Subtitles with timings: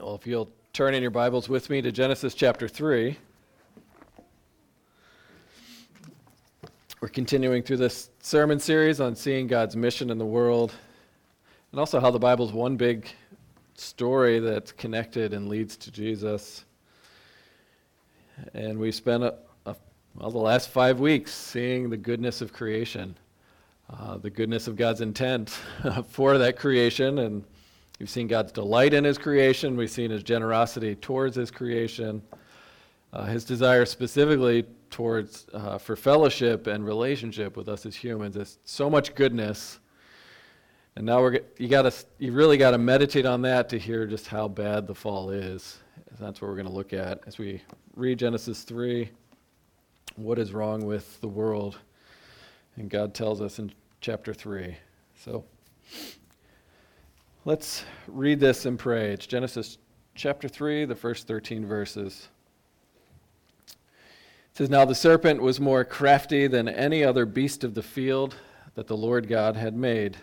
[0.00, 3.18] Well, if you'll turn in your Bibles with me to Genesis chapter 3.
[7.02, 10.72] We're continuing through this sermon series on seeing God's mission in the world
[11.70, 13.08] and also how the Bible's one big
[13.74, 16.64] story that's connected and leads to Jesus.
[18.54, 19.34] And we've spent a,
[19.66, 19.76] a,
[20.14, 23.18] well, the last five weeks seeing the goodness of creation,
[23.90, 25.50] uh, the goodness of God's intent
[26.08, 27.18] for that creation.
[27.18, 27.44] And
[28.00, 32.22] we've seen God's delight in his creation, we've seen his generosity towards his creation,
[33.12, 38.34] uh, his desire specifically towards uh, for fellowship and relationship with us as humans.
[38.34, 39.78] There's so much goodness.
[40.96, 44.06] And now we're you got to you really got to meditate on that to hear
[44.06, 45.78] just how bad the fall is.
[46.18, 47.62] That's what we're going to look at as we
[47.94, 49.08] read Genesis 3.
[50.16, 51.78] What is wrong with the world?
[52.76, 54.76] And God tells us in chapter 3.
[55.16, 55.44] So
[57.50, 59.10] let's read this and pray.
[59.10, 59.78] It's Genesis
[60.14, 62.28] chapter 3, the first 13 verses.
[63.66, 63.76] It
[64.52, 68.36] says, Now the serpent was more crafty than any other beast of the field
[68.76, 70.16] that the Lord God had made.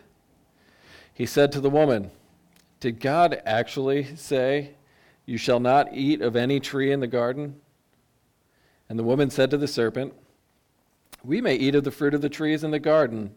[1.14, 2.11] He said to the woman,
[2.80, 4.75] Did God actually say,
[5.25, 7.59] You shall not eat of any tree in the garden?
[8.88, 10.14] And the woman said to the serpent,
[11.25, 13.36] We may eat of the fruit of the trees in the garden.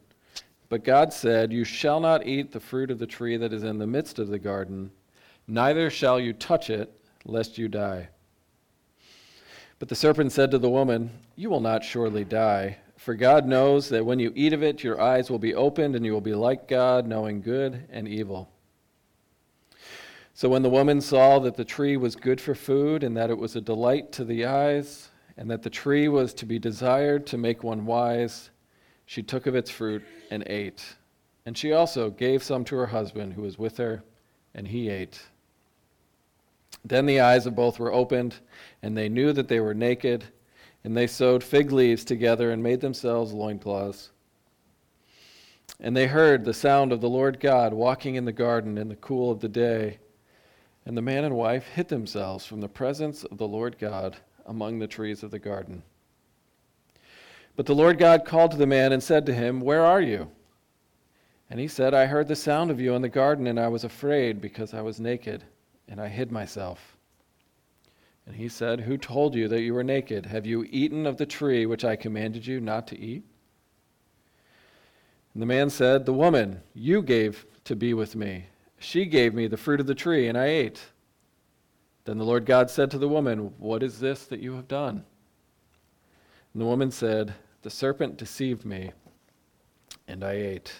[0.70, 3.78] But God said, You shall not eat the fruit of the tree that is in
[3.78, 4.92] the midst of the garden,
[5.46, 6.90] neither shall you touch it,
[7.24, 8.08] lest you die.
[9.80, 13.88] But the serpent said to the woman, You will not surely die, for God knows
[13.88, 16.34] that when you eat of it, your eyes will be opened, and you will be
[16.34, 18.48] like God, knowing good and evil.
[20.34, 23.38] So when the woman saw that the tree was good for food, and that it
[23.38, 27.38] was a delight to the eyes, and that the tree was to be desired to
[27.38, 28.50] make one wise,
[29.04, 30.96] she took of its fruit and ate.
[31.44, 34.02] And she also gave some to her husband who was with her,
[34.54, 35.20] and he ate.
[36.84, 38.36] Then the eyes of both were opened,
[38.82, 40.24] and they knew that they were naked,
[40.84, 44.10] and they sewed fig leaves together and made themselves loincloths.
[45.78, 48.96] And they heard the sound of the Lord God walking in the garden in the
[48.96, 49.98] cool of the day.
[50.84, 54.78] And the man and wife hid themselves from the presence of the Lord God among
[54.78, 55.82] the trees of the garden.
[57.60, 60.30] But the Lord God called to the man and said to him, Where are you?
[61.50, 63.84] And he said, I heard the sound of you in the garden, and I was
[63.84, 65.44] afraid because I was naked
[65.86, 66.96] and I hid myself.
[68.24, 70.24] And he said, Who told you that you were naked?
[70.24, 73.24] Have you eaten of the tree which I commanded you not to eat?
[75.34, 78.46] And the man said, The woman you gave to be with me,
[78.78, 80.80] she gave me the fruit of the tree, and I ate.
[82.06, 85.04] Then the Lord God said to the woman, What is this that you have done?
[86.54, 88.92] And the woman said, The serpent deceived me,
[90.08, 90.72] and I ate.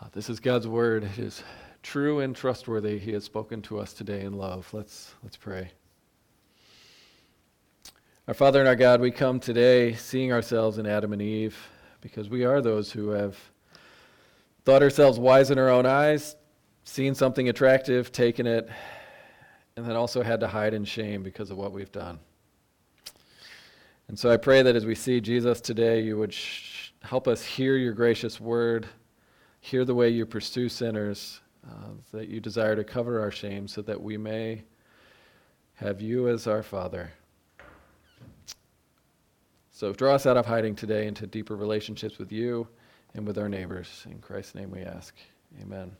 [0.00, 1.04] Uh, this is God's word.
[1.04, 1.42] It is
[1.82, 4.66] true and trustworthy, he has spoken to us today in love.
[4.72, 5.70] Let's, let's pray.
[8.26, 11.56] Our Father and our God, we come today seeing ourselves in Adam and Eve
[12.00, 13.36] because we are those who have
[14.64, 16.34] thought ourselves wise in our own eyes,
[16.84, 18.70] seen something attractive, taken it,
[19.76, 22.18] and then also had to hide in shame because of what we've done.
[24.08, 27.44] And so I pray that as we see Jesus today, you would sh- help us
[27.44, 28.88] hear your gracious word,
[29.60, 33.82] hear the way you pursue sinners, uh, that you desire to cover our shame so
[33.82, 34.64] that we may
[35.74, 37.12] have you as our Father.
[39.70, 42.66] So draw us out of hiding today into deeper relationships with you
[43.14, 44.04] and with our neighbors.
[44.10, 45.14] In Christ's name we ask.
[45.62, 45.92] Amen.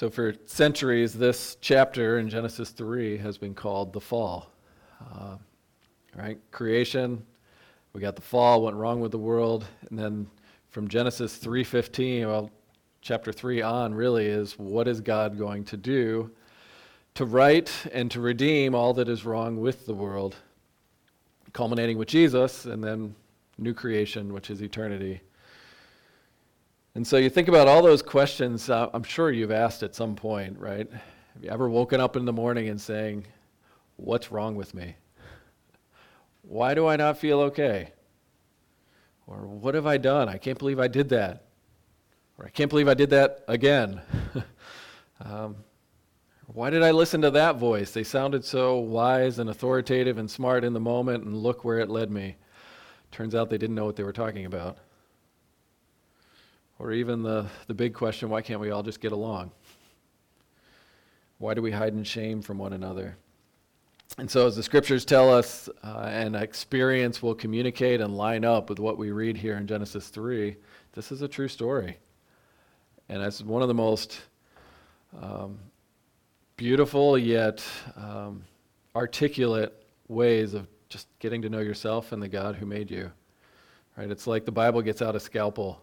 [0.00, 4.50] So, for centuries, this chapter in Genesis 3 has been called the fall.
[4.98, 5.36] Uh,
[6.16, 6.38] right?
[6.52, 7.22] Creation,
[7.92, 10.26] we got the fall, what went wrong with the world, and then
[10.70, 12.50] from Genesis 3:15, well,
[13.02, 16.30] chapter 3 on really is what is God going to do
[17.12, 20.34] to right and to redeem all that is wrong with the world,
[21.52, 23.14] culminating with Jesus and then
[23.58, 25.20] new creation, which is eternity.
[26.94, 30.16] And so you think about all those questions, uh, I'm sure you've asked at some
[30.16, 30.90] point, right?
[30.90, 33.26] Have you ever woken up in the morning and saying,
[33.96, 34.96] What's wrong with me?
[36.42, 37.92] Why do I not feel okay?
[39.26, 40.28] Or what have I done?
[40.28, 41.44] I can't believe I did that.
[42.38, 44.00] Or I can't believe I did that again.
[45.24, 45.56] um,
[46.46, 47.92] why did I listen to that voice?
[47.92, 51.90] They sounded so wise and authoritative and smart in the moment, and look where it
[51.90, 52.36] led me.
[53.12, 54.78] Turns out they didn't know what they were talking about.
[56.80, 59.50] Or even the, the big question why can't we all just get along?
[61.36, 63.16] Why do we hide in shame from one another?
[64.16, 68.70] And so, as the scriptures tell us, uh, and experience will communicate and line up
[68.70, 70.56] with what we read here in Genesis 3,
[70.92, 71.98] this is a true story.
[73.10, 74.20] And it's one of the most
[75.20, 75.58] um,
[76.56, 77.62] beautiful yet
[77.94, 78.42] um,
[78.96, 83.12] articulate ways of just getting to know yourself and the God who made you.
[83.96, 84.10] Right?
[84.10, 85.82] It's like the Bible gets out a scalpel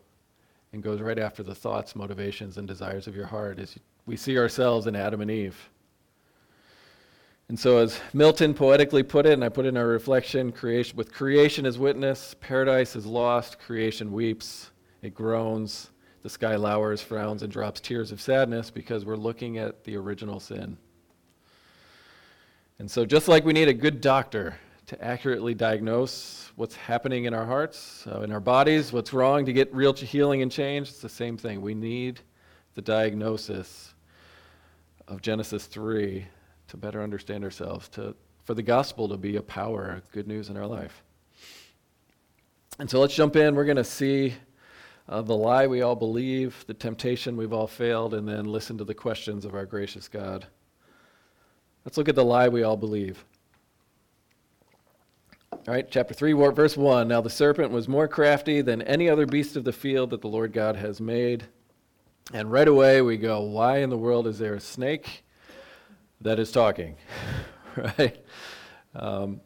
[0.73, 3.59] and goes right after the thoughts, motivations, and desires of your heart.
[3.59, 5.69] As we see ourselves in Adam and Eve.
[7.49, 10.97] And so, as Milton poetically put it, and I put it in our reflection, creation,
[10.97, 14.71] with creation as witness, paradise is lost, creation weeps,
[15.01, 15.91] it groans,
[16.23, 20.41] the sky lowers, frowns, and drops tears of sadness because we're looking at the original
[20.41, 20.77] sin.
[22.79, 24.55] And so, just like we need a good doctor
[24.87, 29.53] to accurately diagnose what's happening in our hearts, uh, in our bodies, what's wrong to
[29.53, 31.61] get real healing and change, it's the same thing.
[31.61, 32.21] We need
[32.73, 33.93] the diagnosis
[35.07, 36.25] of Genesis 3
[36.69, 40.55] to better understand ourselves, to, for the gospel to be a power, good news in
[40.55, 41.03] our life.
[42.79, 43.55] And so let's jump in.
[43.55, 44.35] We're going to see
[45.09, 48.83] uh, the lie we all believe, the temptation we've all failed, and then listen to
[48.85, 50.47] the questions of our gracious God.
[51.83, 53.25] Let's look at the lie we all believe.
[55.67, 57.09] All right, chapter 3, verse 1.
[57.09, 60.29] Now the serpent was more crafty than any other beast of the field that the
[60.29, 61.43] Lord God has made.
[62.33, 65.25] And right away we go, why in the world is there a snake
[66.21, 66.95] that is talking,
[67.75, 68.15] right?
[68.95, 69.41] Um,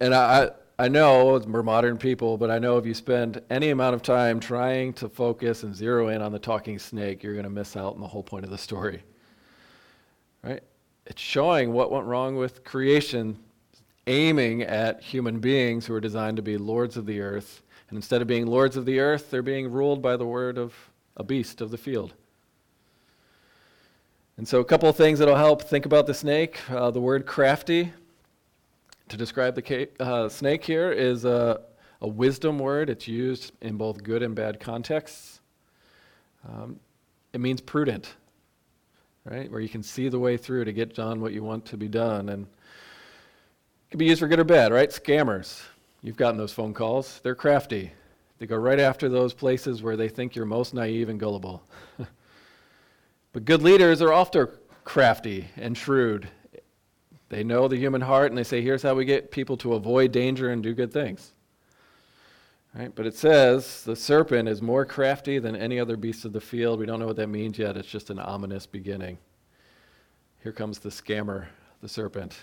[0.00, 3.96] and I, I know we're modern people, but I know if you spend any amount
[3.96, 7.50] of time trying to focus and zero in on the talking snake, you're going to
[7.50, 9.02] miss out on the whole point of the story,
[10.44, 10.62] right?
[11.04, 13.36] It's showing what went wrong with creation,
[14.06, 17.62] aiming at human beings who are designed to be lords of the earth.
[17.88, 20.74] And instead of being lords of the earth, they're being ruled by the word of
[21.16, 22.14] a beast of the field.
[24.36, 26.58] And so, a couple of things that'll help think about the snake.
[26.70, 27.92] Uh, the word crafty
[29.08, 31.60] to describe the ca- uh, snake here is a,
[32.02, 32.90] a, wisdom word.
[32.90, 35.40] It's used in both good and bad contexts.
[36.46, 36.78] Um,
[37.32, 38.14] it means prudent,
[39.24, 39.50] right?
[39.50, 41.88] Where you can see the way through to get done what you want to be
[41.88, 42.28] done.
[42.28, 42.46] And
[43.90, 44.90] can be used for good or bad, right?
[44.90, 45.62] Scammers.
[46.02, 47.20] You've gotten those phone calls.
[47.22, 47.92] They're crafty.
[48.38, 51.62] They go right after those places where they think you're most naive and gullible.
[53.36, 54.48] But good leaders are often
[54.84, 56.26] crafty and shrewd.
[57.28, 60.10] They know the human heart and they say, here's how we get people to avoid
[60.10, 61.32] danger and do good things.
[62.74, 62.90] Right?
[62.94, 66.80] But it says the serpent is more crafty than any other beast of the field.
[66.80, 67.76] We don't know what that means yet.
[67.76, 69.18] It's just an ominous beginning.
[70.42, 71.48] Here comes the scammer,
[71.82, 72.38] the serpent.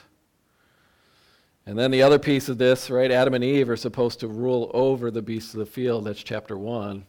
[1.65, 3.09] And then the other piece of this, right?
[3.09, 6.05] Adam and Eve are supposed to rule over the beasts of the field.
[6.05, 7.05] That's chapter 1.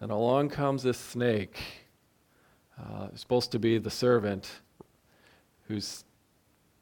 [0.00, 1.60] And along comes this snake
[2.78, 4.50] uh, supposed to be the servant
[5.68, 6.04] who's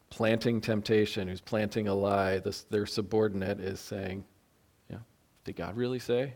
[0.08, 2.38] planting temptation, who's planting a lie.
[2.38, 4.24] This, their subordinate is saying,
[4.88, 4.98] yeah,
[5.44, 6.34] did God really say?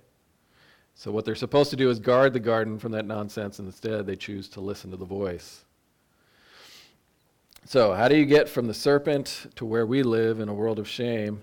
[0.95, 4.07] So, what they're supposed to do is guard the garden from that nonsense, and instead
[4.07, 5.64] they choose to listen to the voice.
[7.67, 10.79] So, how do you get from the serpent to where we live in a world
[10.79, 11.41] of shame?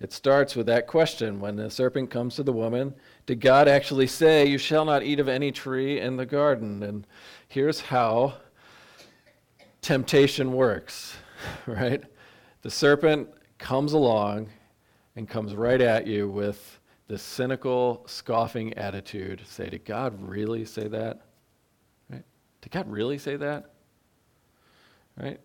[0.00, 2.94] It starts with that question when the serpent comes to the woman
[3.26, 6.82] Did God actually say, You shall not eat of any tree in the garden?
[6.82, 7.06] And
[7.46, 8.34] here's how
[9.82, 11.14] temptation works,
[11.66, 12.02] right?
[12.62, 14.48] The serpent comes along
[15.14, 19.42] and comes right at you with this cynical, scoffing attitude.
[19.46, 21.20] Say, Did God really say that?
[22.10, 22.24] Right?
[22.62, 23.70] Did God really say that?
[25.16, 25.38] Right?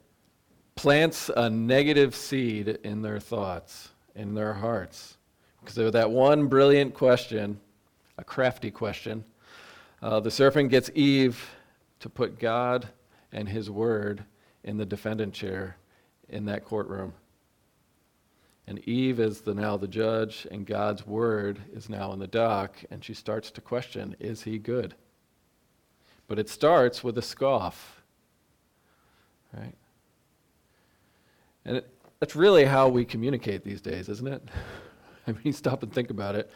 [0.77, 5.17] Plants a negative seed in their thoughts in their hearts.
[5.59, 7.59] Because of that one brilliant question,
[8.19, 9.25] a crafty question,
[10.03, 11.49] uh, the serpent gets Eve
[11.99, 12.87] to put God
[13.31, 14.23] and his word
[14.63, 15.77] in the defendant chair
[16.29, 17.11] in that courtroom.
[18.67, 22.75] And Eve is the, now the judge, and God's word is now in the dock,
[22.91, 24.93] and she starts to question is he good?
[26.27, 28.03] But it starts with a scoff.
[29.51, 29.73] Right?
[31.67, 34.41] And it, that's really how we communicate these days, isn't it?
[35.27, 36.49] I mean, stop and think about it.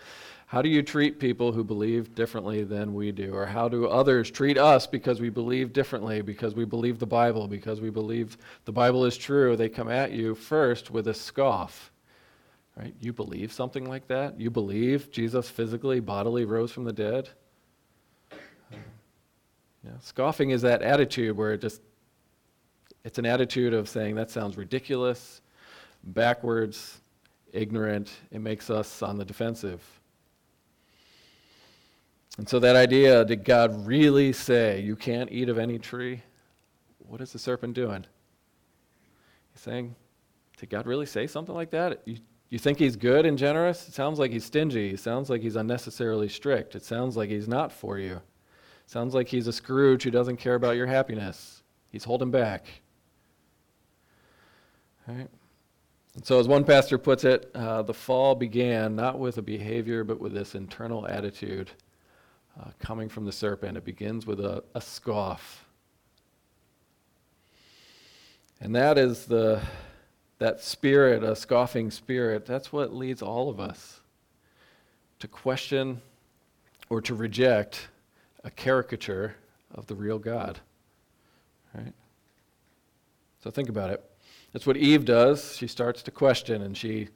[0.48, 3.34] How do you treat people who believe differently than we do?
[3.34, 7.48] Or how do others treat us because we believe differently, because we believe the Bible,
[7.48, 9.56] because we believe the Bible is true?
[9.56, 11.92] They come at you first with a scoff.
[12.78, 12.94] Right?
[13.00, 14.40] You believe something like that?
[14.40, 17.30] You believe Jesus physically, bodily rose from the dead?
[19.84, 21.82] Yeah, scoffing is that attitude where it just
[23.04, 25.42] it's an attitude of saying that sounds ridiculous
[26.04, 27.00] backwards,
[27.54, 28.12] ignorant.
[28.32, 29.84] It makes us on the defensive.
[32.38, 36.22] And so, that idea did God really say, You can't eat of any tree?
[37.00, 38.06] What is the serpent doing?
[39.54, 39.96] He's saying,
[40.58, 42.02] Did God really say something like that?
[42.06, 42.18] You,
[42.50, 43.88] you think he's good and generous?
[43.88, 44.92] It sounds like he's stingy.
[44.92, 46.76] It sounds like he's unnecessarily strict.
[46.76, 48.14] It sounds like he's not for you.
[48.14, 51.64] It sounds like he's a Scrooge who doesn't care about your happiness.
[51.90, 52.81] He's holding back.
[55.12, 55.28] Right?
[56.24, 60.20] So, as one pastor puts it, uh, the fall began not with a behavior, but
[60.20, 61.72] with this internal attitude
[62.60, 63.78] uh, coming from the serpent.
[63.78, 65.66] It begins with a, a scoff.
[68.60, 69.62] And that is the
[70.40, 74.00] that spirit, a scoffing spirit, that's what leads all of us
[75.20, 76.02] to question
[76.90, 77.90] or to reject
[78.44, 79.36] a caricature
[79.76, 80.60] of the real God.
[81.76, 81.94] Right?
[83.44, 84.11] So think about it.
[84.54, 85.56] That's what Eve does.
[85.56, 87.10] She starts to question and she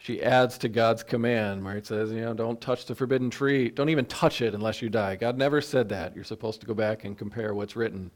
[0.00, 3.68] she adds to God's command where it says, you know, don't touch the forbidden tree.
[3.68, 5.14] Don't even touch it unless you die.
[5.16, 6.14] God never said that.
[6.14, 8.10] You're supposed to go back and compare what's written.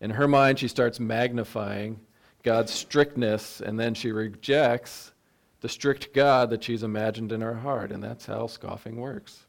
[0.00, 2.00] In her mind, she starts magnifying
[2.42, 5.12] God's strictness, and then she rejects
[5.60, 7.92] the strict God that she's imagined in her heart.
[7.92, 9.46] And that's how scoffing works.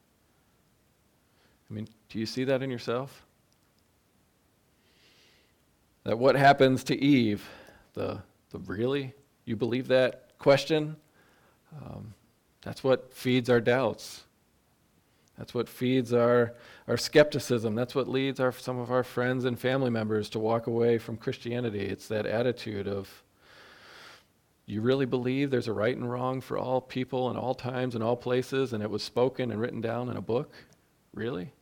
[1.70, 3.26] I mean, do you see that in yourself?
[6.04, 7.48] That what happens to Eve
[7.94, 9.14] the, the really?
[9.46, 10.96] You believe that question?
[11.84, 12.14] Um,
[12.62, 14.24] that's what feeds our doubts.
[15.38, 16.54] That's what feeds our,
[16.88, 17.74] our skepticism.
[17.74, 21.16] That's what leads our, some of our friends and family members to walk away from
[21.16, 21.86] Christianity.
[21.86, 23.24] It's that attitude of,
[24.66, 28.04] you really believe there's a right and wrong for all people in all times and
[28.04, 30.54] all places, and it was spoken and written down in a book?
[31.14, 31.54] Really?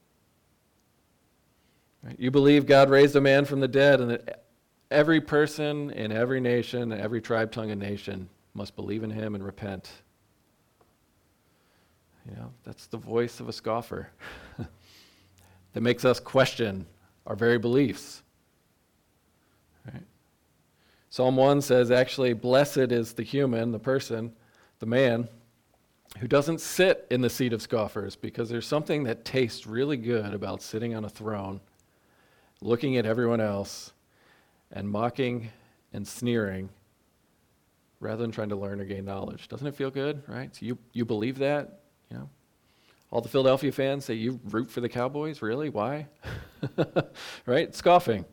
[2.17, 4.43] You believe God raised a man from the dead and that
[4.89, 9.44] Every person in every nation, every tribe, tongue, and nation must believe in him and
[9.44, 9.91] repent.
[12.29, 14.10] You know, that's the voice of a scoffer
[15.74, 16.86] that makes us question
[17.25, 18.22] our very beliefs.
[19.86, 20.03] Right?
[21.10, 24.34] Psalm 1 says, actually, blessed is the human, the person,
[24.79, 25.27] the man,
[26.20, 30.34] who doesn't sit in the seat of scoffers, because there's something that tastes really good
[30.34, 31.60] about sitting on a throne,
[32.62, 33.91] looking at everyone else
[34.71, 35.50] and mocking
[35.93, 36.69] and sneering
[38.00, 39.47] rather than trying to learn or gain knowledge.
[39.47, 40.55] Doesn't it feel good, right?
[40.55, 41.81] So you, you believe that?
[42.12, 42.29] You know?
[43.09, 45.41] All the Philadelphia fans say you root for the Cowboys?
[45.41, 45.69] Really?
[45.69, 46.07] Why?
[47.45, 47.74] right?
[47.74, 48.25] Scoffing.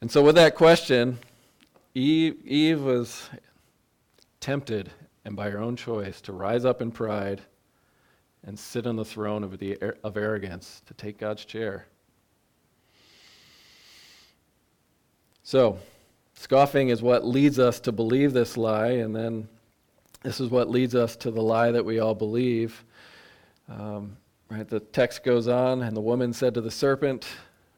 [0.00, 1.18] And so with that question,
[1.94, 3.30] Eve, Eve was
[4.40, 4.90] tempted
[5.24, 7.40] and by her own choice to rise up in pride
[8.44, 11.86] and sit on the throne of, the, of arrogance, to take God's chair.
[15.44, 15.78] So,
[16.34, 19.48] scoffing is what leads us to believe this lie, and then
[20.22, 22.84] this is what leads us to the lie that we all believe.
[23.68, 24.16] Um,
[24.48, 24.68] right?
[24.68, 27.26] The text goes on, and the woman said to the serpent,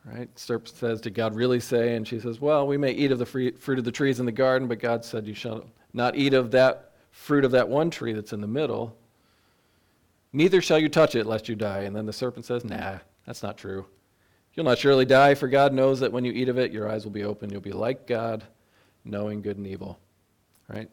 [0.04, 0.28] right?
[0.38, 1.96] Serpent says, Did God really say?
[1.96, 4.32] And she says, Well, we may eat of the fruit of the trees in the
[4.32, 8.12] garden, but God said, You shall not eat of that fruit of that one tree
[8.12, 8.96] that's in the middle.
[10.32, 11.82] Neither shall you touch it, lest you die.
[11.82, 13.86] And then the serpent says, Nah, that's not true.
[14.54, 17.04] You'll not surely die, for God knows that when you eat of it, your eyes
[17.04, 17.50] will be open.
[17.50, 18.44] You'll be like God,
[19.04, 19.98] knowing good and evil.
[20.68, 20.88] Right?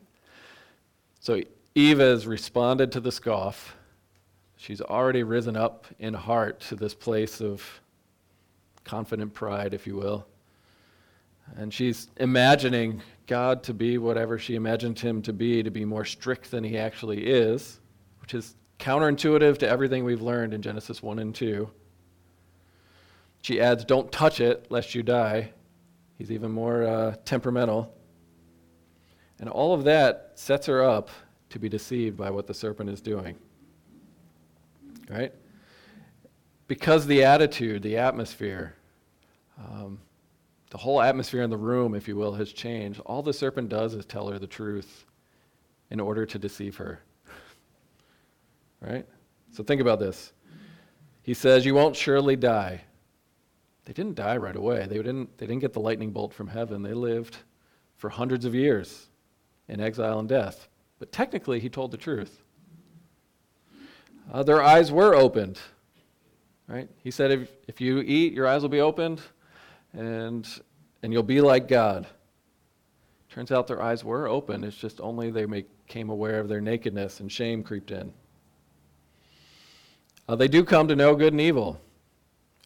[1.20, 1.42] So
[1.76, 3.76] Eve has responded to the scoff.
[4.58, 7.64] She's already risen up in heart to this place of
[8.84, 10.26] confident pride, if you will.
[11.56, 16.06] And she's imagining God to be whatever she imagined him to be, to be more
[16.06, 17.80] strict than he actually is,
[18.22, 21.70] which is counterintuitive to everything we've learned in Genesis 1 and 2.
[23.42, 25.52] She adds, Don't touch it lest you die.
[26.18, 27.94] He's even more uh, temperamental.
[29.40, 31.10] And all of that sets her up
[31.50, 33.36] to be deceived by what the serpent is doing.
[35.10, 35.34] Right?
[36.68, 38.76] Because the attitude, the atmosphere,
[39.58, 40.00] um,
[40.70, 43.02] the whole atmosphere in the room, if you will, has changed.
[43.02, 45.06] All the serpent does is tell her the truth
[45.90, 47.02] in order to deceive her.
[48.80, 49.06] right?
[49.52, 50.32] So think about this.
[51.24, 52.82] He says, You won't surely die.
[53.92, 54.86] They didn't die right away.
[54.88, 56.82] They didn't, they didn't get the lightning bolt from heaven.
[56.82, 57.36] They lived
[57.98, 59.10] for hundreds of years
[59.68, 60.70] in exile and death.
[60.98, 62.42] But technically, he told the truth.
[64.32, 65.60] Uh, their eyes were opened.
[66.70, 66.88] Right?
[67.04, 69.20] He said, if, if you eat, your eyes will be opened,
[69.92, 70.48] and,
[71.04, 72.08] and you'll be like God.
[73.30, 74.64] Turns out their eyes were open.
[74.64, 78.14] It's just only they became aware of their nakedness and shame creeped in.
[80.30, 81.82] Uh, they do come to know good and evil.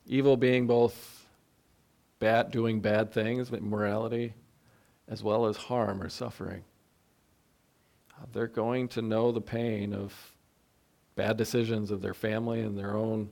[0.06, 1.14] Evil being both
[2.20, 4.34] bad, doing bad things, immorality,
[5.08, 6.64] as well as harm or suffering.
[8.18, 10.14] Uh, they're going to know the pain of
[11.16, 13.30] bad decisions of their family and their own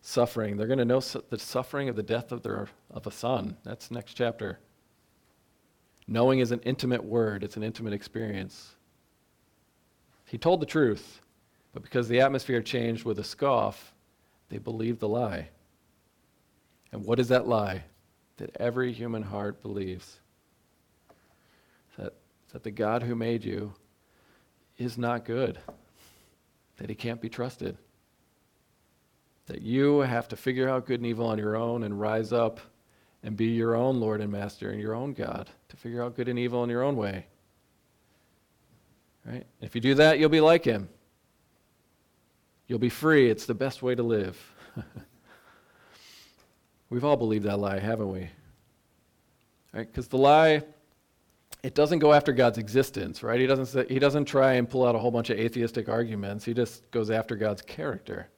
[0.00, 0.56] suffering.
[0.56, 3.56] They're going to know su- the suffering of the death of, their, of a son.
[3.64, 4.58] That's next chapter.
[6.06, 8.74] Knowing is an intimate word, it's an intimate experience.
[10.26, 11.20] He told the truth,
[11.72, 13.94] but because the atmosphere changed with a scoff,
[14.50, 15.48] they believed the lie.
[16.92, 17.84] And what is that lie
[18.36, 20.18] that every human heart believes?
[21.96, 22.14] That,
[22.52, 23.74] that the God who made you
[24.78, 25.58] is not good,
[26.78, 27.76] that he can't be trusted,
[29.46, 32.60] that you have to figure out good and evil on your own and rise up
[33.22, 36.28] and be your own Lord and Master and your own God, to figure out good
[36.28, 37.26] and evil in your own way.
[39.24, 39.46] Right?
[39.60, 40.88] If you do that, you'll be like him.
[42.66, 43.30] You'll be free.
[43.30, 44.38] It's the best way to live.
[46.94, 48.28] We've all believed that lie, haven't we?
[49.72, 49.84] Right?
[49.84, 50.62] Because the lie,
[51.64, 53.40] it doesn't go after God's existence, right?
[53.40, 56.44] He doesn't, say, he doesn't try and pull out a whole bunch of atheistic arguments.
[56.44, 58.28] He just goes after God's character.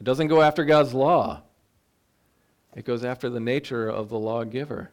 [0.00, 1.42] It doesn't go after God's law.
[2.74, 4.90] It goes after the nature of the lawgiver.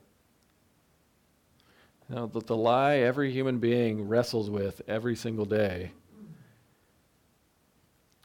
[2.10, 5.92] Know, the, the lie every human being wrestles with every single day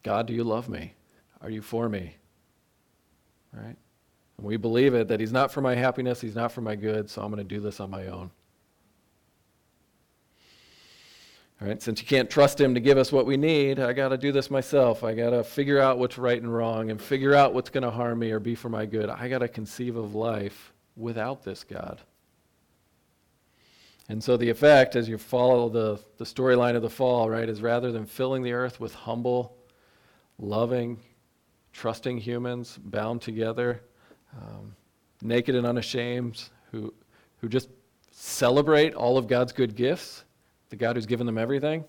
[0.02, 0.94] God, do you love me?
[1.40, 2.16] Are you for me?
[3.52, 3.76] Right?
[4.40, 7.22] We believe it that He's not for my happiness, He's not for my good, so
[7.22, 8.30] I'm going to do this on my own.
[11.60, 14.10] All right, since you can't trust him to give us what we need, I got
[14.10, 15.02] to do this myself.
[15.02, 17.90] I got to figure out what's right and wrong and figure out what's going to
[17.90, 19.10] harm me or be for my good.
[19.10, 22.00] I got to conceive of life without this God.
[24.08, 27.60] And so the effect, as you follow the, the storyline of the fall, right, is
[27.60, 29.56] rather than filling the earth with humble,
[30.38, 31.00] loving,
[31.72, 33.82] trusting humans bound together,
[34.40, 34.74] um,
[35.22, 36.94] naked and unashamed, who,
[37.40, 37.68] who just
[38.10, 40.24] celebrate all of God's good gifts
[40.70, 41.84] the God who's given them everything.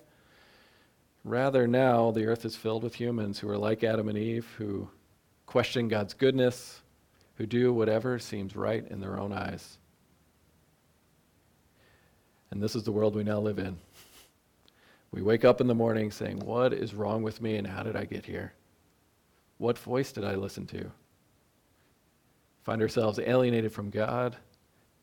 [1.24, 4.88] Rather, now the earth is filled with humans who are like Adam and Eve, who
[5.46, 6.80] question God's goodness,
[7.36, 9.78] who do whatever seems right in their own eyes.
[12.50, 13.76] And this is the world we now live in.
[15.12, 17.96] We wake up in the morning saying, What is wrong with me and how did
[17.96, 18.54] I get here?
[19.58, 20.90] What voice did I listen to?
[22.70, 24.36] Find ourselves alienated from God,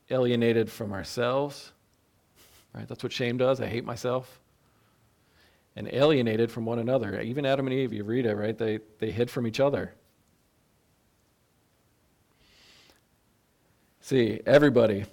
[0.09, 1.73] alienated from ourselves
[2.77, 2.87] Right?
[2.87, 3.59] That's what shame does.
[3.59, 4.39] I hate myself.
[5.75, 7.19] And alienated from one another.
[7.21, 8.55] Even Adam and Eve, you read it, right?
[8.55, 9.93] They, they hid from each other.
[14.01, 15.05] See, everybody,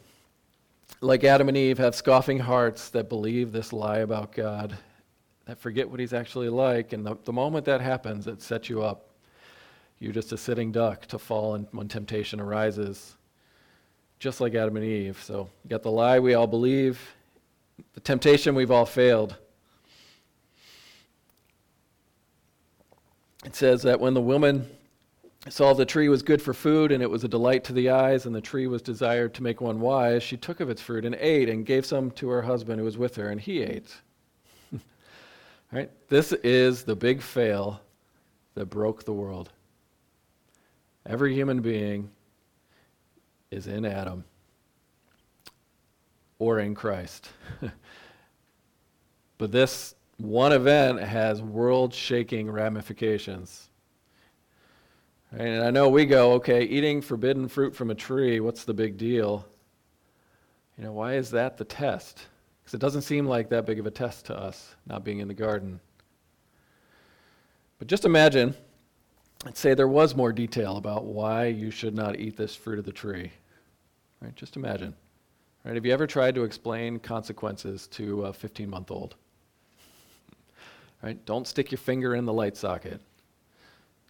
[1.01, 4.77] like Adam and Eve, have scoffing hearts that believe this lie about God,
[5.47, 6.93] that forget what He's actually like.
[6.93, 9.09] And the, the moment that happens, it sets you up.
[9.98, 13.16] You're just a sitting duck to fall when temptation arises,
[14.18, 15.22] just like Adam and Eve.
[15.22, 17.00] So you got the lie we all believe,
[17.94, 19.37] the temptation we've all failed.
[23.44, 24.68] It says that when the woman
[25.50, 28.24] saw the tree was good for food and it was a delight to the eyes
[28.24, 31.14] and the tree was desired to make one wise, she took of its fruit and
[31.16, 33.94] ate and gave some to her husband who was with her and he ate.
[35.72, 35.90] right?
[36.09, 37.80] This is the big fail
[38.54, 39.50] that broke the world.
[41.07, 42.11] Every human being
[43.51, 44.25] is in Adam
[46.38, 47.31] or in Christ.
[49.38, 53.69] but this one event has world shaking ramifications.
[55.33, 58.97] And I know we go, okay, eating forbidden fruit from a tree, what's the big
[58.97, 59.47] deal?
[60.79, 62.27] You know, why is that the test?
[62.62, 65.29] Because it doesn't seem like that big of a test to us, not being in
[65.29, 65.81] the garden.
[67.79, 68.55] But just imagine,
[69.44, 72.85] let's say there was more detail about why you should not eat this fruit of
[72.85, 73.30] the tree.
[74.20, 74.35] Right?
[74.35, 74.94] Just imagine.
[75.64, 75.74] Right?
[75.74, 79.16] Have you ever tried to explain consequences to a 15 month old?
[81.02, 81.22] Right?
[81.26, 83.00] Don't stick your finger in the light socket.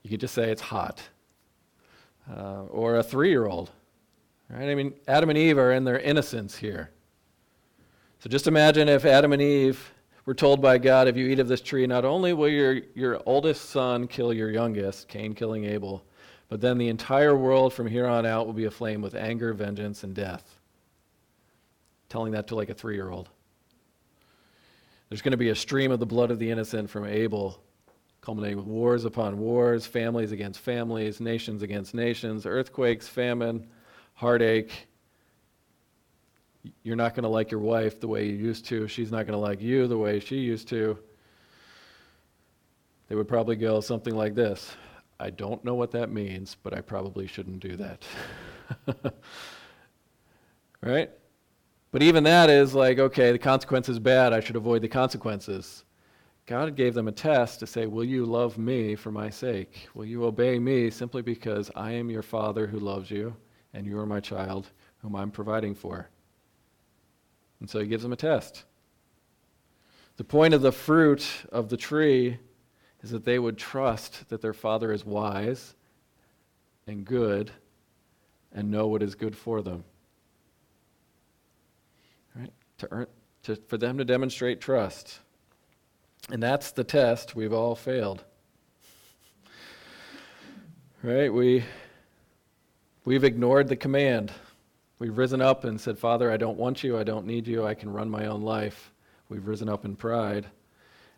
[0.02, 1.02] You could just say it's hot.
[2.30, 3.70] Uh, or a three year old.
[4.48, 4.68] Right?
[4.68, 6.90] I mean, Adam and Eve are in their innocence here.
[8.20, 9.92] So just imagine if Adam and Eve
[10.26, 13.20] were told by God, if you eat of this tree, not only will your, your
[13.26, 16.04] oldest son kill your youngest, Cain killing Abel,
[16.48, 20.04] but then the entire world from here on out will be aflame with anger, vengeance,
[20.04, 20.58] and death
[22.14, 23.28] telling that to like a three year old.
[25.08, 27.60] There's going to be a stream of the blood of the innocent from Abel,
[28.20, 33.66] culminating with wars upon wars, families against families, nations against nations, earthquakes, famine,
[34.14, 34.86] heartache.
[36.84, 38.86] You're not going to like your wife the way you used to.
[38.86, 40.98] She's not going to like you the way she used to.
[43.08, 44.76] They would probably go something like this
[45.18, 48.04] I don't know what that means, but I probably shouldn't do that.
[50.82, 51.10] right?
[51.92, 54.32] But even that is like, okay, the consequence is bad.
[54.32, 55.84] I should avoid the consequences.
[56.46, 59.88] God gave them a test to say, Will you love me for my sake?
[59.94, 63.34] Will you obey me simply because I am your father who loves you
[63.72, 66.10] and you are my child whom I'm providing for?
[67.60, 68.64] And so he gives them a test.
[70.16, 72.38] The point of the fruit of the tree
[73.02, 75.74] is that they would trust that their father is wise
[76.86, 77.50] and good
[78.52, 79.84] and know what is good for them.
[82.36, 82.52] Right?
[82.78, 83.06] To earn,
[83.44, 85.18] to, for them to demonstrate trust.
[86.30, 88.24] And that's the test we've all failed.
[91.02, 91.32] Right?
[91.32, 91.64] We,
[93.04, 94.32] we've ignored the command.
[94.98, 96.98] We've risen up and said, Father, I don't want you.
[96.98, 97.66] I don't need you.
[97.66, 98.92] I can run my own life.
[99.28, 100.46] We've risen up in pride.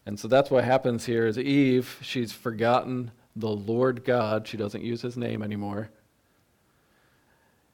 [0.06, 4.46] And so that's what happens here is Eve, she's forgotten the Lord God.
[4.46, 5.90] She doesn't use his name anymore.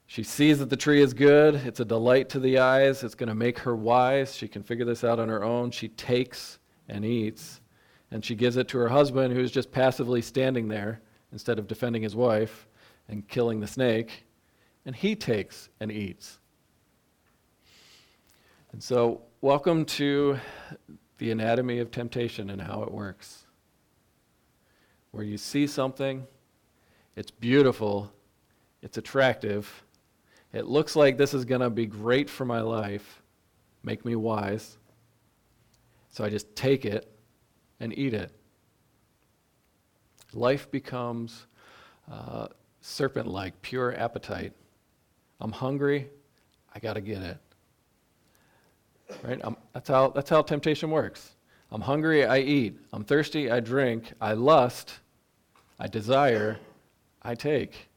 [0.07, 1.55] She sees that the tree is good.
[1.55, 3.03] It's a delight to the eyes.
[3.03, 4.35] It's going to make her wise.
[4.35, 5.71] She can figure this out on her own.
[5.71, 7.61] She takes and eats.
[8.11, 11.01] And she gives it to her husband, who's just passively standing there
[11.33, 12.67] instead of defending his wife
[13.09, 14.25] and killing the snake.
[14.85, 16.39] And he takes and eats.
[18.73, 20.39] And so, welcome to
[21.19, 23.45] the anatomy of temptation and how it works.
[25.11, 26.27] Where you see something,
[27.15, 28.13] it's beautiful,
[28.81, 29.85] it's attractive,
[30.53, 33.23] it looks like this is going to be great for my life,
[33.83, 34.79] make me wise.
[36.11, 37.11] So I just take it
[37.81, 38.33] and eat it.
[40.35, 41.47] Life becomes
[42.11, 42.49] uh,
[42.81, 44.53] serpent like, pure appetite.
[45.43, 46.09] I'm hungry,
[46.73, 47.37] I got to get it.
[49.25, 49.41] Right?
[49.43, 51.33] I'm, that's, how, that's how temptation works.
[51.73, 52.79] I'm hungry, I eat.
[52.93, 54.13] I'm thirsty, I drink.
[54.21, 55.01] I lust,
[55.81, 56.59] I desire,
[57.23, 57.89] I take.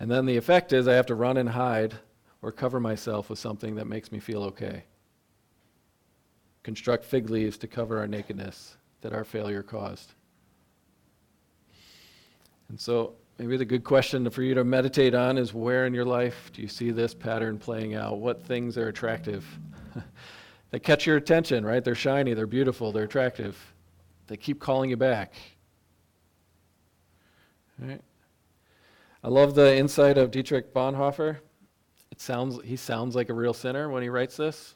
[0.00, 1.94] And then the effect is I have to run and hide
[2.40, 4.84] or cover myself with something that makes me feel okay.
[6.62, 10.14] Construct fig leaves to cover our nakedness that our failure caused.
[12.70, 16.04] And so, maybe the good question for you to meditate on is where in your
[16.04, 18.18] life do you see this pattern playing out?
[18.18, 19.44] What things are attractive?
[20.70, 21.84] they catch your attention, right?
[21.84, 23.56] They're shiny, they're beautiful, they're attractive.
[24.26, 25.34] They keep calling you back.
[27.78, 28.00] Right?
[29.22, 31.38] I love the insight of Dietrich Bonhoeffer.
[32.10, 34.74] It sounds, he sounds like a real sinner when he writes this.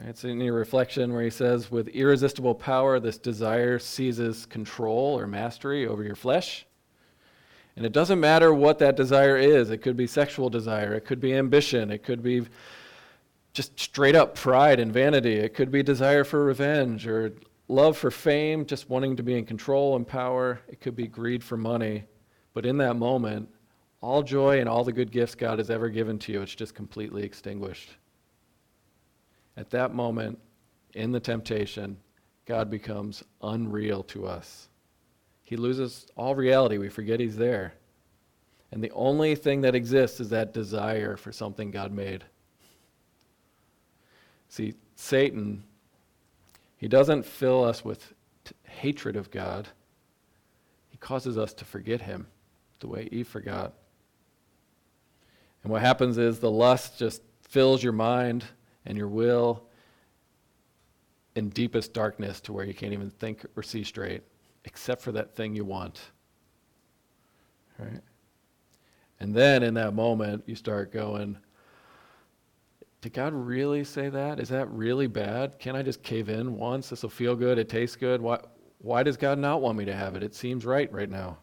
[0.00, 5.26] It's in a reflection where he says, with irresistible power, this desire seizes control or
[5.26, 6.67] mastery over your flesh.
[7.78, 9.70] And it doesn't matter what that desire is.
[9.70, 12.44] It could be sexual desire, it could be ambition, it could be
[13.52, 17.34] just straight up pride and vanity, it could be desire for revenge or
[17.68, 21.44] love for fame, just wanting to be in control and power, it could be greed
[21.44, 22.02] for money.
[22.52, 23.48] But in that moment,
[24.00, 26.74] all joy and all the good gifts God has ever given to you, it's just
[26.74, 27.90] completely extinguished.
[29.56, 30.36] At that moment,
[30.94, 31.96] in the temptation,
[32.44, 34.67] God becomes unreal to us.
[35.48, 36.76] He loses all reality.
[36.76, 37.72] We forget He's there.
[38.70, 42.22] And the only thing that exists is that desire for something God made.
[44.50, 45.64] See, Satan,
[46.76, 48.12] he doesn't fill us with
[48.44, 49.68] t- hatred of God,
[50.90, 52.26] he causes us to forget Him
[52.80, 53.72] the way Eve forgot.
[55.62, 58.44] And what happens is the lust just fills your mind
[58.84, 59.64] and your will
[61.34, 64.22] in deepest darkness to where you can't even think or see straight,
[64.68, 65.98] except for that thing you want.
[67.78, 68.02] Right?
[69.18, 71.38] And then in that moment, you start going,
[73.00, 74.38] did God really say that?
[74.38, 75.58] Is that really bad?
[75.58, 76.90] Can I just cave in once?
[76.90, 77.58] This will feel good.
[77.58, 78.20] It tastes good.
[78.20, 78.40] Why,
[78.78, 80.22] why does God not want me to have it?
[80.22, 81.38] It seems right right now.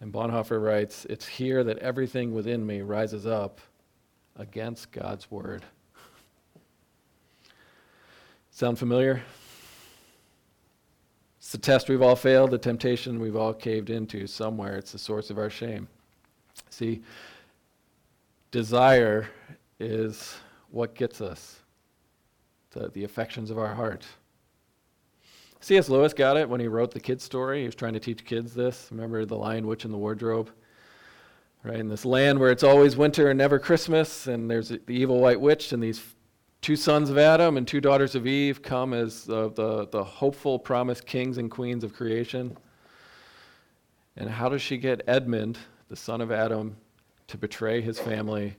[0.00, 3.60] And Bonhoeffer writes, It's here that everything within me rises up
[4.36, 5.64] against God's word.
[8.50, 9.22] Sound familiar?
[11.46, 14.76] It's the test we've all failed, the temptation we've all caved into somewhere.
[14.78, 15.86] It's the source of our shame.
[16.70, 17.02] See,
[18.50, 19.28] desire
[19.78, 20.34] is
[20.72, 21.60] what gets us,
[22.72, 24.04] the, the affections of our heart.
[25.60, 25.88] C.S.
[25.88, 27.60] Lewis got it when he wrote the kids' story.
[27.60, 28.88] He was trying to teach kids this.
[28.90, 30.50] Remember the Lion, Witch, and the Wardrobe?
[31.62, 35.20] Right, in this land where it's always winter and never Christmas, and there's the evil
[35.20, 36.15] white witch, and these
[36.66, 40.58] two sons of Adam and two daughters of Eve come as uh, the, the hopeful,
[40.58, 42.56] promised kings and queens of creation.
[44.16, 46.76] And how does she get Edmund, the son of Adam,
[47.28, 48.56] to betray his family,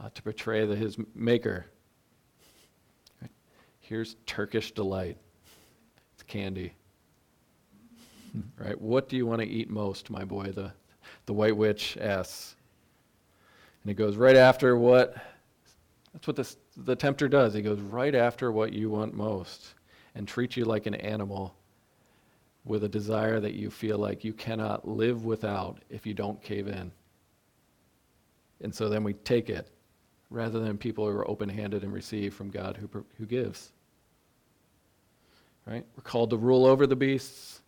[0.00, 1.66] uh, to betray the, his maker?
[3.80, 5.16] Here's Turkish delight
[6.14, 6.74] It's candy.
[8.56, 8.80] right?
[8.80, 10.52] What do you want to eat most, my boy?
[10.52, 10.70] The,
[11.24, 12.54] the white witch asks.
[13.82, 15.16] And it goes right after what,
[16.12, 17.54] that's what the, the tempter does.
[17.54, 19.74] He goes right after what you want most
[20.14, 21.54] and treats you like an animal
[22.64, 26.66] with a desire that you feel like you cannot live without if you don't cave
[26.66, 26.90] in.
[28.60, 29.68] And so then we take it
[30.30, 33.70] rather than people who are open handed and receive from God who, who gives.
[35.66, 35.84] Right?
[35.96, 37.60] We're called to rule over the beasts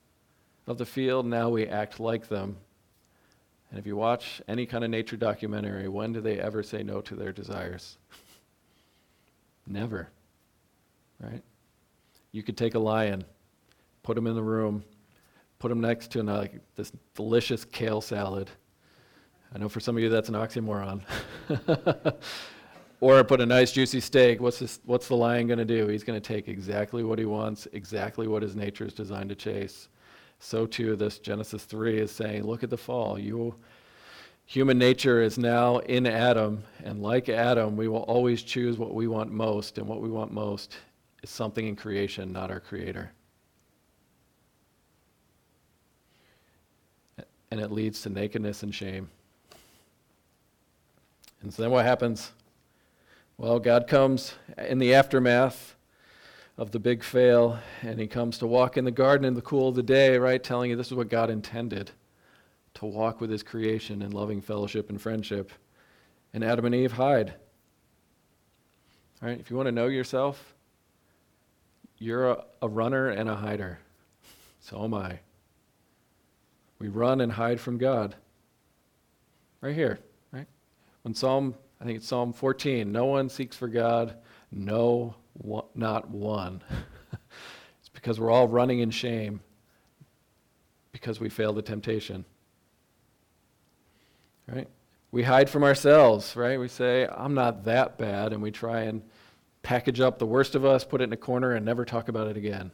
[0.67, 1.27] of the field.
[1.27, 2.57] Now we act like them.
[3.71, 7.01] And if you watch any kind of nature documentary, when do they ever say no
[7.03, 7.99] to their desires?
[9.69, 10.09] Never.
[11.21, 11.43] Right?
[12.33, 13.25] You could take a lion,
[14.03, 14.85] put him in the room,
[15.59, 18.51] put him next to an, uh, this delicious kale salad.
[19.55, 21.03] I know for some of you that's an oxymoron.
[23.01, 24.41] or put a nice juicy steak.
[24.41, 25.87] What's, this, what's the lion going to do?
[25.89, 29.35] He's going to take exactly what he wants, exactly what his nature is designed to
[29.35, 29.89] chase.
[30.41, 33.19] So too, this Genesis 3 is saying, look at the fall.
[33.19, 33.55] You,
[34.49, 39.07] human nature is now in Adam, and like Adam, we will always choose what we
[39.07, 40.79] want most, and what we want most
[41.23, 43.13] is something in creation, not our Creator.
[47.51, 49.11] And it leads to nakedness and shame.
[51.43, 52.33] And so then what happens?
[53.37, 55.77] Well, God comes in the aftermath
[56.57, 59.69] of the big fail, and He comes to walk in the garden in the cool
[59.69, 60.43] of the day, right?
[60.43, 61.91] Telling you this is what God intended
[62.79, 65.51] to walk with His creation in loving fellowship and friendship.
[66.33, 67.35] And Adam and Eve hide.
[69.21, 70.55] All right, if you want to know yourself,
[71.99, 73.81] you're a, a runner and a hider.
[74.61, 75.19] So am I.
[76.79, 78.15] We run and hide from God.
[79.61, 79.99] Right here,
[80.31, 80.47] right?
[81.03, 84.15] When Psalm, I think it's Psalm 14, no one seeks for God,
[84.53, 85.17] no,
[85.75, 86.63] not one.
[87.81, 89.41] it's because we're all running in shame
[90.93, 92.25] because we failed the temptation.
[94.51, 94.69] Right?
[95.11, 96.59] We hide from ourselves, right?
[96.59, 99.03] We say, I'm not that bad, and we try and
[99.63, 102.29] package up the worst of us, put it in a corner, and never talk about
[102.29, 102.71] it again.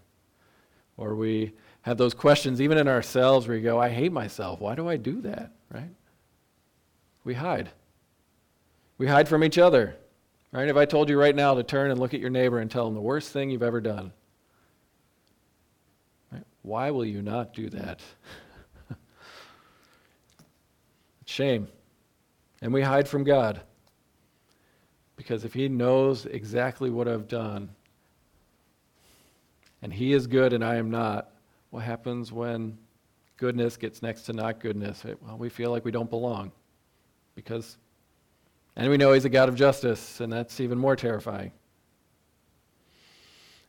[0.96, 4.60] Or we have those questions, even in ourselves, where you go, I hate myself.
[4.60, 5.52] Why do I do that?
[5.72, 5.90] Right?
[7.24, 7.70] We hide.
[8.98, 9.96] We hide from each other.
[10.52, 10.68] Right?
[10.68, 12.86] If I told you right now to turn and look at your neighbor and tell
[12.86, 14.12] him the worst thing you've ever done,
[16.30, 16.44] right?
[16.62, 18.00] why will you not do that?
[21.34, 21.66] Shame.
[22.62, 23.60] And we hide from God.
[25.16, 27.70] Because if He knows exactly what I've done,
[29.82, 31.32] and He is good and I am not,
[31.70, 32.78] what happens when
[33.36, 35.02] goodness gets next to not goodness?
[35.20, 36.52] Well, we feel like we don't belong.
[37.34, 37.78] Because,
[38.76, 41.50] and we know He's a God of justice, and that's even more terrifying.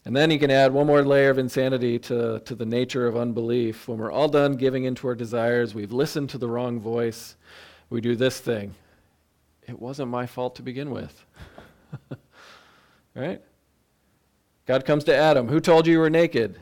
[0.06, 3.18] And then you can add one more layer of insanity to, to the nature of
[3.18, 3.88] unbelief.
[3.88, 7.36] When we're all done giving into our desires, we've listened to the wrong voice,
[7.90, 8.76] we do this thing
[9.68, 11.26] it wasn't my fault to begin with.
[13.16, 13.42] right?
[14.66, 15.48] God comes to Adam.
[15.48, 16.60] Who told you you were naked?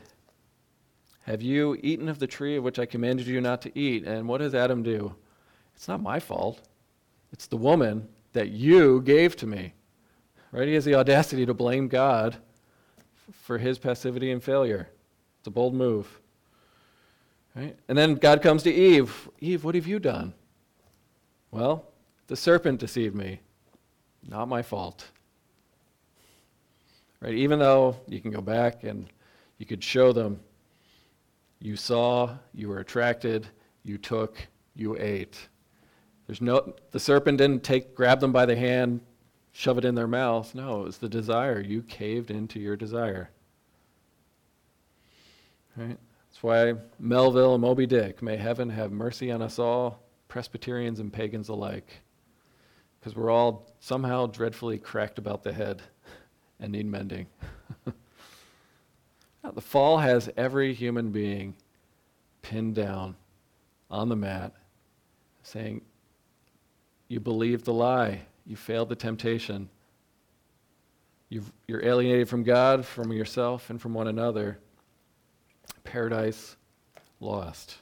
[1.22, 4.04] Have you eaten of the tree of which I commanded you not to eat?
[4.04, 5.14] And what does Adam do?
[5.74, 6.60] It's not my fault.
[7.32, 9.74] It's the woman that you gave to me.
[10.52, 10.68] Right?
[10.68, 12.36] He has the audacity to blame God
[13.32, 14.88] for his passivity and failure.
[15.38, 16.20] It's a bold move.
[17.54, 17.76] Right?
[17.88, 19.28] And then God comes to Eve.
[19.40, 20.34] Eve, what have you done?
[21.50, 21.86] Well,
[22.26, 23.40] the serpent deceived me.
[24.26, 25.06] Not my fault.
[27.20, 27.34] Right?
[27.34, 29.06] Even though you can go back and
[29.58, 30.40] you could show them
[31.64, 33.46] you saw, you were attracted,
[33.84, 34.36] you took,
[34.76, 35.48] you ate.
[36.26, 39.00] There's no the serpent didn't take grab them by the hand,
[39.54, 40.54] shove it in their mouth.
[40.54, 41.60] No, it was the desire.
[41.60, 43.30] You caved into your desire.
[45.76, 45.96] Right?
[46.28, 51.12] That's why Melville and Moby Dick, may heaven have mercy on us all, Presbyterians and
[51.12, 52.02] pagans alike
[53.04, 55.82] because we're all somehow dreadfully cracked about the head
[56.60, 57.26] and need mending.
[59.54, 61.54] the fall has every human being
[62.40, 63.14] pinned down
[63.90, 64.54] on the mat,
[65.42, 65.82] saying,
[67.06, 69.68] You believed the lie, you failed the temptation,
[71.30, 74.58] you are alienated from God, from yourself, and from one another.
[75.82, 76.56] Paradise
[77.20, 77.78] lost.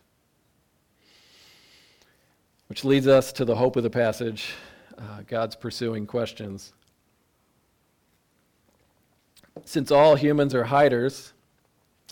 [2.68, 4.55] Which leads us to the hope of the passage
[4.96, 6.72] uh, God's pursuing questions.
[9.64, 11.33] Since all humans are hiders,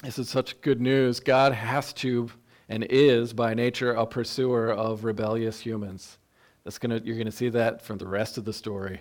[0.02, 1.20] this is such good news.
[1.20, 2.30] God has to
[2.68, 6.18] and is by nature a pursuer of rebellious humans.
[6.64, 9.00] That's gonna, you're going to see that from the rest of the story.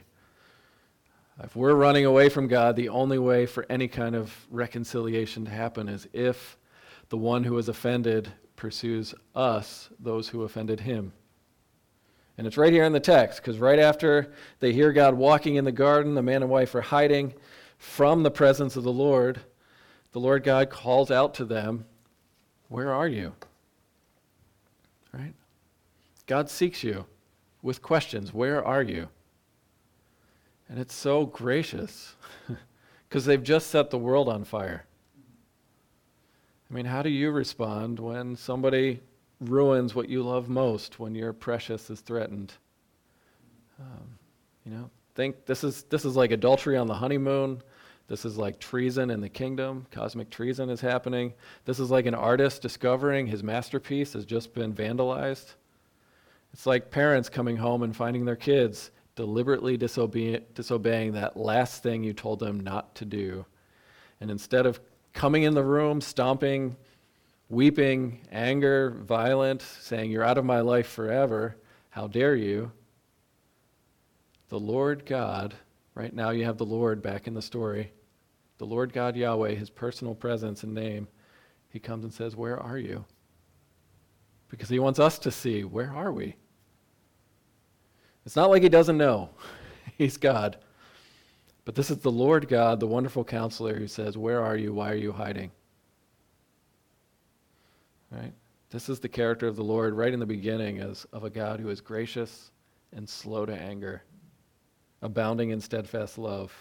[1.44, 5.52] If we're running away from God, the only way for any kind of reconciliation to
[5.52, 6.58] happen is if
[7.08, 11.14] the one who is offended pursues us, those who offended him.
[12.38, 15.64] And it's right here in the text, because right after they hear God walking in
[15.64, 17.34] the garden, the man and wife are hiding
[17.78, 19.40] from the presence of the Lord.
[20.12, 21.86] The Lord God calls out to them,
[22.68, 23.34] Where are you?
[25.14, 25.34] Right?
[26.28, 27.06] God seeks you
[27.62, 29.10] with questions Where are you?
[30.68, 32.16] And it's so gracious
[33.10, 34.86] because they've just set the world on fire.
[36.70, 39.02] I mean, how do you respond when somebody
[39.42, 42.54] ruins what you love most, when your precious is threatened?
[43.80, 44.20] Um,
[44.64, 47.62] you know, think this is this is like adultery on the honeymoon.
[48.08, 49.86] This is like treason in the kingdom.
[49.92, 51.34] Cosmic treason is happening.
[51.66, 55.56] This is like an artist discovering his masterpiece has just been vandalized.
[56.54, 62.04] It's like parents coming home and finding their kids deliberately disobe- disobeying that last thing
[62.04, 63.46] you told them not to do.
[64.22, 64.80] And instead of
[65.14, 66.76] coming in the room, stomping,
[67.50, 71.58] weeping, anger, violent, saying, You're out of my life forever,
[71.90, 72.72] how dare you?
[74.50, 75.54] The Lord God,
[75.96, 77.92] right now you have the Lord back in the story,
[78.58, 81.08] the Lord God Yahweh, his personal presence and name,
[81.70, 83.06] he comes and says, Where are you?
[84.50, 86.36] Because he wants us to see, Where are we?
[88.26, 89.30] It's not like he doesn't know.
[89.98, 90.58] He's God.
[91.66, 94.74] But this is the Lord God, the wonderful counselor, who says, Where are you?
[94.74, 95.52] Why are you hiding?
[98.12, 98.34] Right?
[98.72, 101.60] This is the character of the Lord right in the beginning as of a God
[101.60, 102.52] who is gracious
[102.94, 104.04] and slow to anger,
[105.02, 106.52] abounding in steadfast love.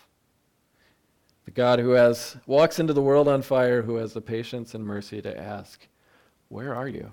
[1.45, 4.85] The God who has walks into the world on fire, who has the patience and
[4.85, 5.87] mercy to ask,
[6.49, 7.13] Where are you?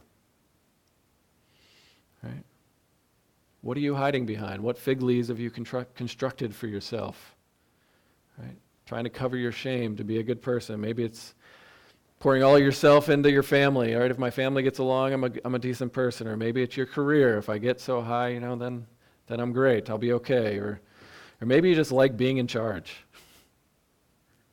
[2.21, 2.43] Right?
[3.65, 4.61] What are you hiding behind?
[4.61, 7.35] What fig leaves have you constructed for yourself?
[8.37, 8.55] Right?
[8.85, 10.79] Trying to cover your shame to be a good person.
[10.79, 11.33] Maybe it's
[12.19, 13.95] pouring all yourself into your family.
[13.95, 16.27] All right, if my family gets along, I'm a, I'm a decent person.
[16.27, 17.39] Or maybe it's your career.
[17.39, 18.85] If I get so high, you know, then,
[19.25, 19.89] then I'm great.
[19.89, 20.59] I'll be okay.
[20.59, 20.79] Or,
[21.41, 22.93] or maybe you just like being in charge.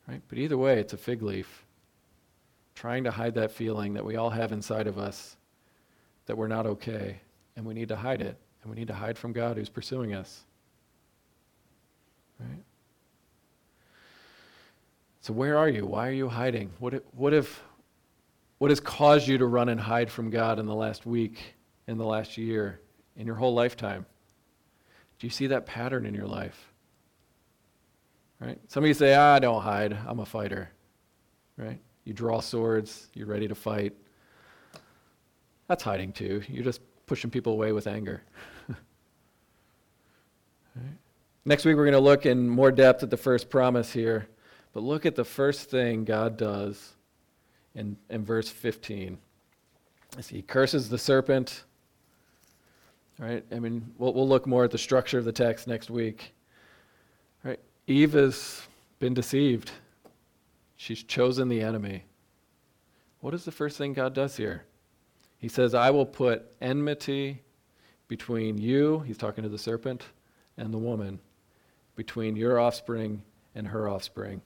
[0.09, 0.23] Right?
[0.27, 1.67] But either way, it's a fig leaf.
[2.75, 5.37] Trying to hide that feeling that we all have inside of us
[6.25, 7.21] that we're not okay,
[7.57, 8.37] and we need to hide it.
[8.63, 10.43] And we need to hide from God who's pursuing us.
[12.39, 12.63] Right?
[15.21, 15.87] So, where are you?
[15.87, 16.71] Why are you hiding?
[16.79, 17.63] What, what, if,
[18.59, 21.55] what has caused you to run and hide from God in the last week,
[21.87, 22.81] in the last year,
[23.17, 24.07] in your whole lifetime?
[25.19, 26.73] Do you see that pattern in your life?
[28.41, 28.59] Right?
[28.67, 29.97] Some of you say, ah, I don't hide.
[30.07, 30.71] I'm a fighter.
[31.57, 31.79] Right?
[32.05, 33.95] You draw swords, you're ready to fight.
[35.69, 36.43] That's hiding too.
[36.49, 36.81] You're just
[37.13, 38.23] pushing people away with anger.
[38.71, 38.77] right.
[41.45, 44.29] Next week, we're going to look in more depth at the first promise here.
[44.73, 46.95] But look at the first thing God does
[47.75, 49.19] in, in verse 15.
[50.27, 51.65] He curses the serpent.
[53.19, 53.45] Right?
[53.53, 56.33] I mean, we'll, we'll look more at the structure of the text next week.
[57.45, 57.61] Right?
[57.87, 58.63] Eve has
[59.01, 59.71] been deceived.
[60.77, 62.05] She's chosen the enemy.
[63.21, 64.65] What is the first thing God does here?
[65.43, 67.43] He says, I will put enmity
[68.07, 70.05] between you, he's talking to the serpent,
[70.57, 71.19] and the woman,
[71.97, 73.23] between your offspring
[73.57, 74.41] and her offspring.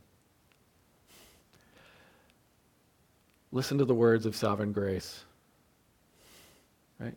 [3.52, 5.22] Listen to the words of sovereign grace.
[6.98, 7.14] Right?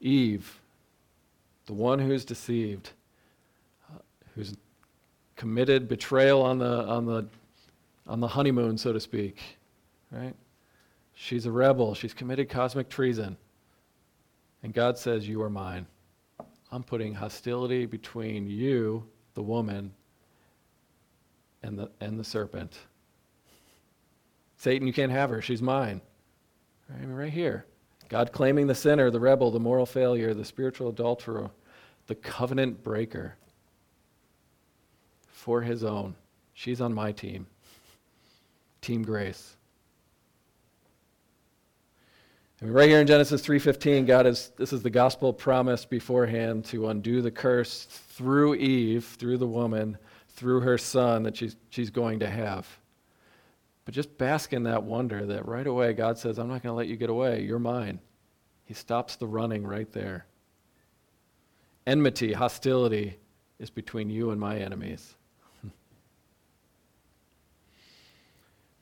[0.00, 0.60] Eve,
[1.64, 2.90] the one who's deceived,
[3.90, 4.00] uh,
[4.34, 4.54] who's
[5.34, 7.26] committed betrayal on the, on, the,
[8.06, 9.40] on the honeymoon, so to speak,
[10.10, 10.34] right?
[11.20, 11.94] She's a rebel.
[11.94, 13.36] She's committed cosmic treason.
[14.62, 15.84] And God says, You are mine.
[16.70, 19.04] I'm putting hostility between you,
[19.34, 19.92] the woman,
[21.64, 22.78] and the, and the serpent.
[24.58, 25.42] Satan, you can't have her.
[25.42, 26.00] She's mine.
[26.88, 27.66] Right, I mean, right here.
[28.08, 31.50] God claiming the sinner, the rebel, the moral failure, the spiritual adulterer,
[32.06, 33.34] the covenant breaker
[35.26, 36.14] for his own.
[36.54, 37.48] She's on my team.
[38.80, 39.57] Team Grace.
[42.60, 46.88] And right here in Genesis 3:15, God is this is the gospel promise beforehand to
[46.88, 49.96] undo the curse through Eve, through the woman,
[50.30, 52.66] through her son that she's she's going to have.
[53.84, 56.76] But just bask in that wonder that right away God says, I'm not going to
[56.76, 57.42] let you get away.
[57.42, 58.00] You're mine.
[58.64, 60.26] He stops the running right there.
[61.86, 63.18] Enmity, hostility
[63.58, 65.14] is between you and my enemies.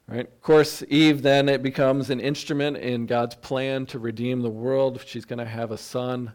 [0.08, 0.26] Right?
[0.26, 5.02] Of course, Eve then it becomes an instrument in God's plan to redeem the world.
[5.04, 6.32] She's going to have a son,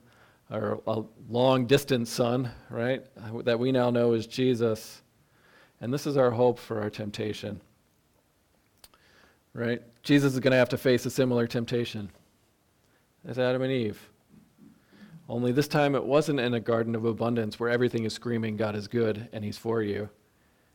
[0.52, 3.06] or a long distance son, right?
[3.46, 5.02] That we now know is Jesus.
[5.80, 7.62] And this is our hope for our temptation.
[9.54, 9.82] Right?
[10.04, 12.12] Jesus is going to have to face a similar temptation
[13.26, 14.10] as Adam and Eve.
[15.30, 18.76] Only this time it wasn't in a garden of abundance where everything is screaming, God
[18.76, 20.10] is good and he's for you.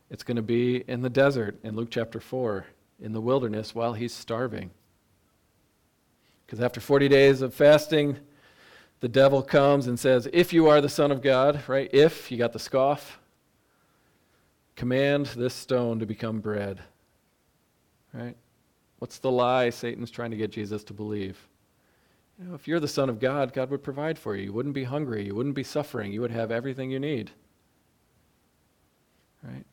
[0.09, 2.65] It's going to be in the desert in Luke chapter 4
[2.99, 4.71] in the wilderness while he's starving.
[6.45, 8.17] Because after 40 days of fasting,
[8.99, 11.89] the devil comes and says, If you are the Son of God, right?
[11.93, 13.19] If, you got the scoff.
[14.75, 16.79] Command this stone to become bread.
[18.13, 18.35] Right?
[18.99, 21.37] What's the lie Satan's trying to get Jesus to believe?
[22.39, 24.45] You know, if you're the Son of God, God would provide for you.
[24.45, 25.25] You wouldn't be hungry.
[25.25, 26.11] You wouldn't be suffering.
[26.11, 27.31] You would have everything you need.
[29.43, 29.65] Right?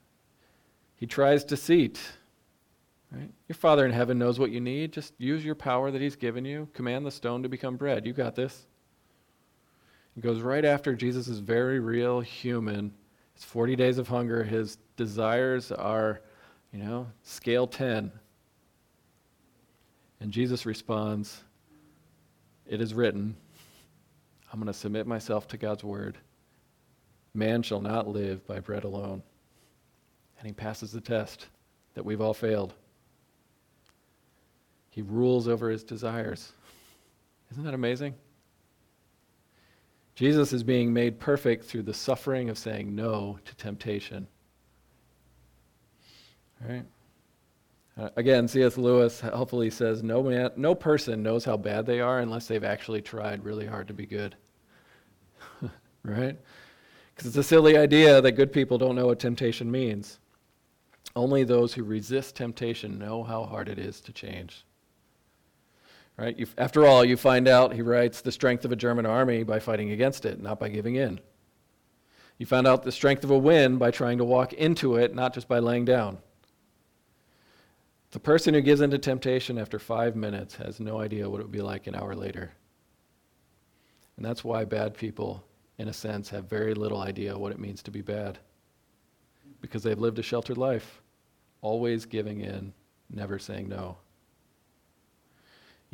[0.97, 2.01] He tries deceit.
[3.15, 3.31] Right?
[3.49, 4.93] Your Father in heaven knows what you need.
[4.93, 6.69] Just use your power that He's given you.
[6.73, 8.07] Command the stone to become bread.
[8.07, 8.67] You got this.
[10.17, 12.93] It goes right after Jesus is very real human.
[13.35, 14.45] It's 40 days of hunger.
[14.45, 16.21] His desires are,
[16.73, 18.13] you know, scale 10.
[20.21, 21.43] And Jesus responds,
[22.67, 23.37] It is written,
[24.53, 26.17] I'm going to submit myself to God's word.
[27.35, 29.23] Man shall not live by bread alone.
[30.39, 31.47] And he passes the test
[31.95, 32.75] that we've all failed.
[34.95, 36.53] He rules over his desires.
[37.51, 38.15] Isn't that amazing?
[40.15, 44.29] Jesus is being made perfect through the suffering of saying no to temptation.
[46.63, 46.85] All right?
[47.99, 48.79] Uh, again, C.S.
[48.79, 53.03] Lewis helpfully says no, man, no person knows how bad they are unless they've actually
[53.03, 54.37] tried really hard to be good.
[56.05, 56.39] right?
[57.13, 60.21] Because it's a silly idea that good people don't know what temptation means.
[61.17, 64.65] Only those who resist temptation know how hard it is to change.
[66.17, 66.39] Right?
[66.39, 69.59] You, after all, you find out, he writes, the strength of a German army by
[69.59, 71.21] fighting against it, not by giving in.
[72.39, 75.35] You found out the strength of a wind by trying to walk into it, not
[75.35, 76.19] just by laying down.
[78.13, 81.53] The person who gives into temptation after five minutes has no idea what it would
[81.53, 82.53] be like an hour later.
[84.17, 85.45] And that's why bad people,
[85.79, 88.39] in a sense, have very little idea what it means to be bad.
[89.61, 91.03] Because they've lived a sheltered life,
[91.61, 92.73] always giving in,
[93.11, 93.97] never saying no.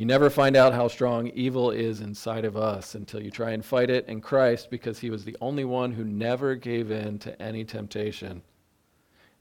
[0.01, 3.62] You never find out how strong evil is inside of us until you try and
[3.62, 7.42] fight it in Christ because he was the only one who never gave in to
[7.42, 8.40] any temptation,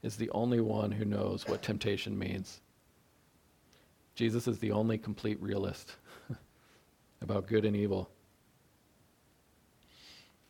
[0.02, 2.60] is the only one who knows what temptation means.
[4.14, 5.94] Jesus is the only complete realist
[7.22, 8.10] about good and evil.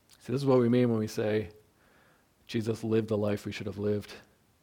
[0.08, 1.50] See, this is what we mean when we say
[2.48, 4.12] Jesus lived the life we should have lived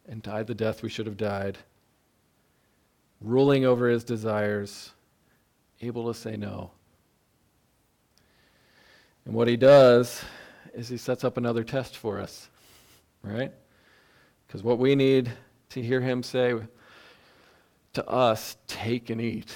[0.10, 1.58] and died the death we should have died,
[3.22, 4.92] ruling over his desires,
[5.82, 6.72] able to say no.
[9.26, 10.24] And what he does
[10.74, 12.50] is he sets up another test for us,
[13.22, 13.52] right?
[14.46, 15.32] Because what we need
[15.70, 16.56] to hear him say,
[17.94, 19.54] to us, take and eat.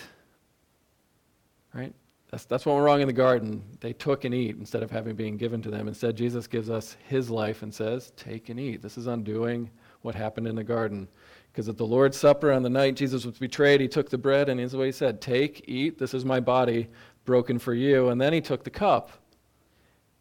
[1.74, 1.94] Right?
[2.32, 3.64] That's, that's what went wrong in the garden.
[3.80, 5.88] They took and eat instead of having being given to them.
[5.88, 8.82] Instead, Jesus gives us his life and says, take and eat.
[8.82, 9.70] This is undoing
[10.02, 11.08] what happened in the garden.
[11.52, 14.48] Because at the Lord's Supper on the night Jesus was betrayed, he took the bread
[14.48, 16.88] and here's what he said Take, eat, this is my body
[17.26, 18.10] broken for you.
[18.10, 19.12] And then he took the cup,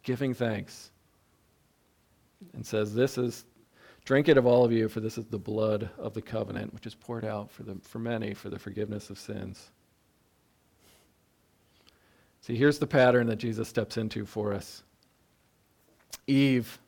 [0.03, 0.91] giving thanks,
[2.55, 3.45] and says, This is
[4.05, 6.87] Drink it of all of you, for this is the blood of the covenant, which
[6.87, 9.71] is poured out for, the, for many for the forgiveness of sins.
[12.41, 14.83] See, here's the pattern that Jesus steps into for us.
[16.27, 16.79] Eve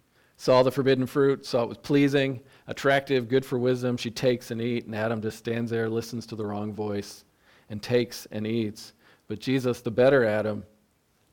[0.43, 3.97] saw the forbidden fruit, saw it was pleasing, attractive, good for wisdom.
[3.97, 7.23] She takes and eats, and Adam just stands there, listens to the wrong voice,
[7.71, 8.93] and takes and eats.
[9.29, 10.65] But Jesus, the better Adam,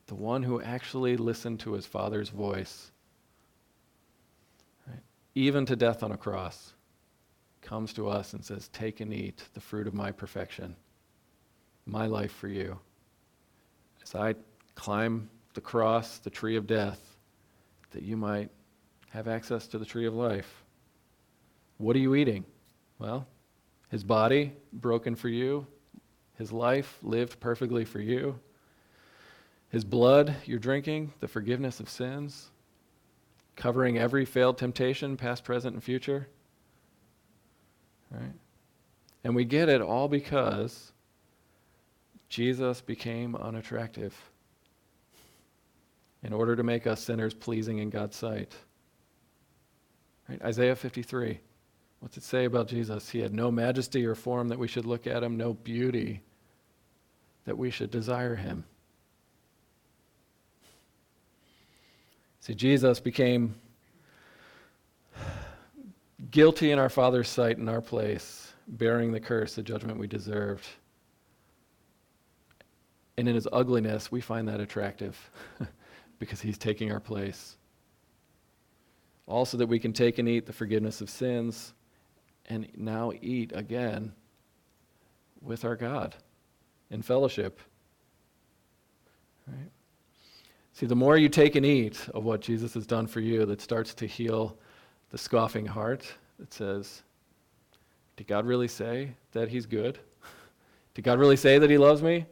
[0.06, 2.92] the one who actually listened to his father's voice,
[5.34, 6.74] even to death on a cross,
[7.62, 10.76] comes to us and says, Take and eat the fruit of my perfection,
[11.84, 12.78] my life for you.
[14.04, 14.36] As I
[14.76, 17.16] climb the cross, the tree of death,
[17.90, 18.50] that you might
[19.10, 20.64] have access to the tree of life.
[21.78, 22.44] What are you eating?
[22.98, 23.26] Well,
[23.90, 25.66] his body broken for you,
[26.36, 28.38] his life lived perfectly for you,
[29.70, 32.50] his blood you're drinking, the forgiveness of sins,
[33.56, 36.28] covering every failed temptation, past, present, and future.
[38.10, 38.32] Right?
[39.22, 40.92] And we get it all because
[42.28, 44.16] Jesus became unattractive
[46.22, 48.54] in order to make us sinners pleasing in God's sight.
[50.30, 50.40] Right?
[50.42, 51.40] Isaiah 53.
[51.98, 53.10] What's it say about Jesus?
[53.10, 56.22] He had no majesty or form that we should look at him, no beauty
[57.46, 58.64] that we should desire him.
[62.38, 63.56] See, Jesus became
[66.30, 70.66] guilty in our Father's sight in our place, bearing the curse, the judgment we deserved.
[73.18, 75.18] And in his ugliness, we find that attractive
[76.20, 77.56] because he's taking our place.
[79.30, 81.72] Also, that we can take and eat the forgiveness of sins
[82.46, 84.12] and now eat again
[85.40, 86.16] with our God
[86.90, 87.60] in fellowship.
[89.46, 89.70] Right?
[90.72, 93.60] See, the more you take and eat of what Jesus has done for you, that
[93.60, 94.58] starts to heal
[95.10, 97.02] the scoffing heart, that says,
[98.16, 100.00] Did God really say that He's good?
[100.94, 102.26] Did God really say that He loves me?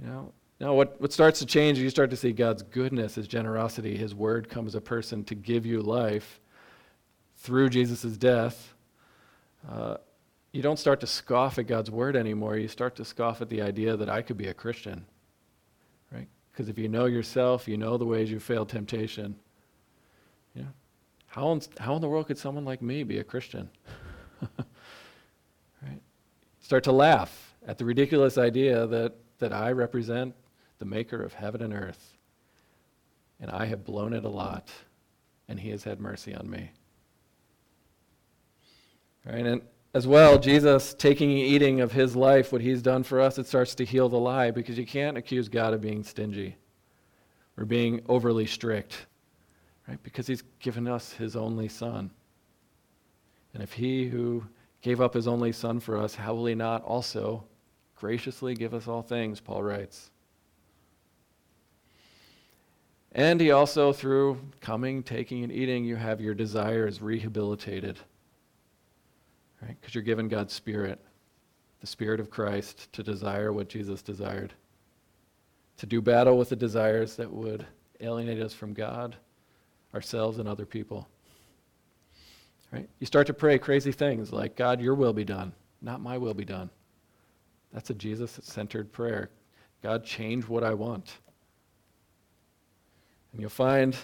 [0.00, 3.28] You know, now what, what starts to change, you start to see God's goodness, His
[3.28, 6.40] generosity, His word comes a person to give you life
[7.36, 8.74] through Jesus' death.
[9.70, 9.96] Uh,
[10.52, 12.56] you don't start to scoff at God's word anymore.
[12.56, 15.04] You start to scoff at the idea that I could be a Christian.
[16.10, 16.28] Right?
[16.50, 19.36] Because if you know yourself, you know the ways you failed temptation.
[20.54, 20.64] Know,
[21.26, 23.68] how in, how in the world could someone like me be a Christian?
[25.82, 26.00] right?
[26.60, 30.34] Start to laugh at the ridiculous idea that, that I represent
[30.78, 32.16] the maker of heaven and earth.
[33.40, 34.70] And I have blown it a lot,
[35.48, 36.70] and he has had mercy on me.
[39.24, 39.44] Right?
[39.44, 39.62] And
[39.94, 43.46] as well, Jesus taking and eating of his life, what he's done for us, it
[43.46, 46.56] starts to heal the lie because you can't accuse God of being stingy
[47.56, 49.06] or being overly strict,
[49.88, 50.02] right?
[50.02, 52.10] Because he's given us his only son.
[53.54, 54.44] And if he who
[54.82, 57.44] gave up his only son for us, how will he not also
[57.96, 60.10] graciously give us all things, Paul writes.
[63.16, 67.98] And he also, through coming, taking, and eating, you have your desires rehabilitated
[69.62, 69.76] right?
[69.80, 71.00] Because you're given God's Spirit,
[71.80, 74.52] the Spirit of Christ, to desire what Jesus desired,
[75.78, 77.66] to do battle with the desires that would
[78.00, 79.16] alienate us from God,
[79.94, 81.08] ourselves, and other people.
[82.72, 82.88] Right?
[82.98, 86.34] You start to pray crazy things like, God, your will be done, not my will
[86.34, 86.70] be done.
[87.72, 89.30] That's a Jesus centered prayer.
[89.82, 91.12] God, change what I want.
[93.36, 93.94] And you'll find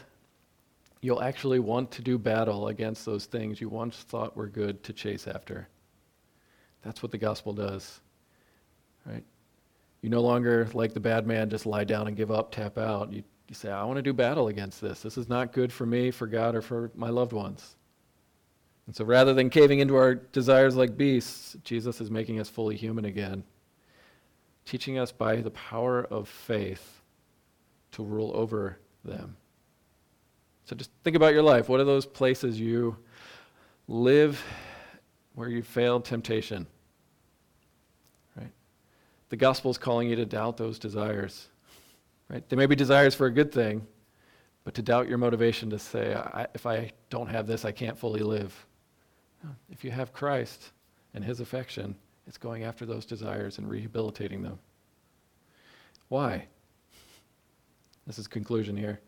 [1.00, 4.92] you'll actually want to do battle against those things you once thought were good to
[4.92, 5.68] chase after.
[6.82, 8.02] That's what the gospel does.
[9.06, 9.24] Right?
[10.02, 13.10] You no longer, like the bad man, just lie down and give up, tap out.
[13.10, 15.00] You, you say, I want to do battle against this.
[15.00, 17.76] This is not good for me, for God, or for my loved ones.
[18.86, 22.76] And so rather than caving into our desires like beasts, Jesus is making us fully
[22.76, 23.44] human again,
[24.66, 27.00] teaching us by the power of faith
[27.92, 29.36] to rule over them.
[30.64, 31.68] So just think about your life.
[31.68, 32.96] What are those places you
[33.88, 34.42] live
[35.34, 36.66] where you failed temptation?
[38.36, 38.52] Right?
[39.28, 41.48] The gospel is calling you to doubt those desires.
[42.28, 42.48] Right?
[42.48, 43.86] They may be desires for a good thing,
[44.64, 47.98] but to doubt your motivation to say, I, if I don't have this, I can't
[47.98, 48.66] fully live.
[49.70, 50.70] If you have Christ
[51.14, 51.96] and his affection,
[52.28, 54.60] it's going after those desires and rehabilitating them.
[56.08, 56.46] Why?
[58.06, 59.00] This is conclusion here.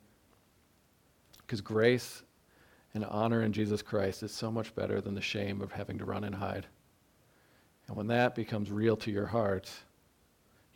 [1.38, 2.22] Because grace
[2.94, 6.04] and honor in Jesus Christ is so much better than the shame of having to
[6.04, 6.66] run and hide.
[7.88, 9.70] And when that becomes real to your heart,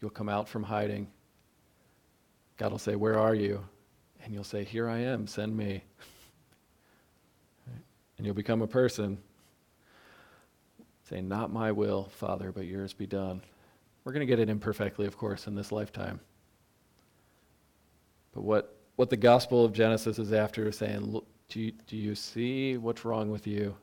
[0.01, 1.09] you'll come out from hiding.
[2.59, 3.65] God will say, Where are you?
[4.23, 5.83] And you'll say, Here I am, send me.
[8.17, 9.19] and you'll become a person
[11.09, 13.41] saying, Not my will, Father, but yours be done.
[14.05, 16.21] We're going to get it imperfectly, of course, in this lifetime.
[18.33, 21.97] But what what the Gospel of Genesis is after is saying, look, do you, do
[21.97, 23.77] you see what's wrong with you?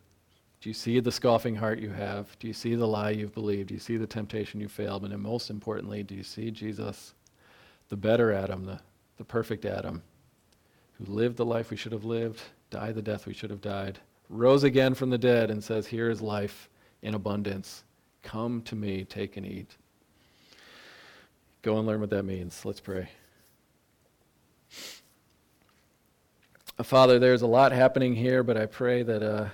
[0.59, 2.37] Do you see the scoffing heart you have?
[2.37, 3.69] Do you see the lie you've believed?
[3.69, 5.05] Do you see the temptation you failed?
[5.05, 7.13] And most importantly, do you see Jesus,
[7.87, 8.81] the better Adam, the,
[9.15, 10.03] the perfect Adam,
[10.97, 13.99] who lived the life we should have lived, died the death we should have died,
[14.27, 16.67] rose again from the dead, and says, Here is life
[17.03, 17.85] in abundance.
[18.21, 19.77] Come to me, take and eat.
[21.61, 22.65] Go and learn what that means.
[22.65, 23.07] Let's pray.
[26.83, 29.47] Father, there's a lot happening here, but I pray that uh,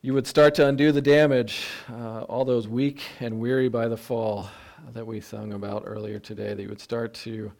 [0.00, 3.98] you would start to undo the damage, uh, all those weak and weary by the
[3.98, 4.48] fall
[4.94, 7.52] that we sung about earlier today, that you would start to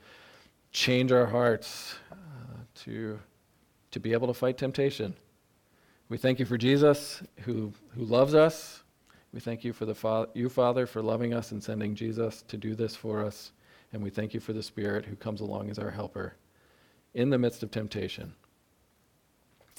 [0.72, 2.16] change our hearts uh,
[2.76, 3.18] to,
[3.90, 5.14] to be able to fight temptation.
[6.08, 8.84] We thank you for Jesus who, who loves us.
[9.34, 12.56] We thank you for the fa- you, Father, for loving us and sending Jesus to
[12.56, 13.52] do this for us.
[13.92, 16.36] And we thank you for the Spirit who comes along as our helper
[17.16, 18.34] in the midst of temptation.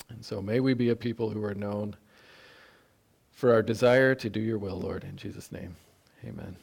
[0.10, 1.96] And so may we be a people who are known
[3.32, 5.76] for our desire to do your will, Lord, in Jesus' name.
[6.26, 6.58] Amen.